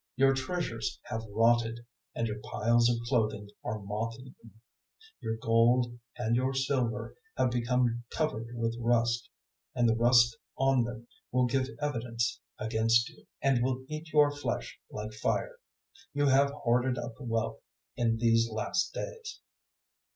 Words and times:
005:002 0.19 0.25
Your 0.25 0.33
treasures 0.33 0.99
have 1.03 1.21
rotted, 1.29 1.85
and 2.15 2.25
your 2.25 2.39
piles 2.43 2.89
of 2.89 2.97
clothing 3.07 3.47
are 3.63 3.77
moth 3.77 4.15
eaten; 4.17 4.33
005:003 4.45 4.53
your 5.19 5.37
gold 5.37 5.99
and 6.17 6.35
your 6.35 6.55
silver 6.55 7.15
have 7.37 7.51
become 7.51 8.03
covered 8.11 8.47
with 8.55 8.75
rust, 8.79 9.29
and 9.75 9.87
the 9.87 9.95
rust 9.95 10.35
on 10.57 10.85
them 10.85 11.07
will 11.31 11.45
give 11.45 11.67
evidence 11.79 12.39
against 12.57 13.09
you, 13.09 13.27
and 13.43 13.61
will 13.63 13.85
eat 13.89 14.11
your 14.11 14.31
flesh 14.35 14.79
like 14.89 15.13
fire. 15.13 15.59
You 16.15 16.25
have 16.25 16.49
hoarded 16.49 16.97
up 16.97 17.13
wealth 17.21 17.59
in 17.95 18.17
these 18.17 18.49
last 18.49 18.95
days. 18.95 19.39